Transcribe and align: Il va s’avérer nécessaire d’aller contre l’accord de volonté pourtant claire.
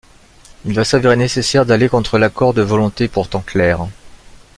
Il 0.65 0.73
va 0.73 0.83
s’avérer 0.83 1.15
nécessaire 1.15 1.63
d’aller 1.63 1.87
contre 1.87 2.17
l’accord 2.17 2.55
de 2.55 2.63
volonté 2.63 3.07
pourtant 3.07 3.41
claire. 3.45 3.85